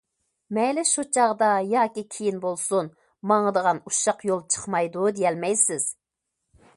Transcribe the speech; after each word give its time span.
مەيلى 0.57 0.83
شۇ 0.91 1.03
چاغدا 1.17 1.49
ياكى 1.73 2.03
كېيىن 2.15 2.39
بولسۇن 2.45 2.89
ماڭىدىغان 3.33 3.81
ئۇششاق 3.91 4.27
يول 4.31 4.41
چىقمايدۇ 4.55 5.05
دېيەلمەيسىز. 5.19 5.89